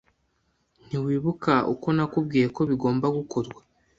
Ntiwibuka 0.87 1.53
uko 1.73 1.87
nakubwiye 1.95 2.47
ko 2.55 2.61
bigomba 2.69 3.05
gukorwa? 3.17 3.61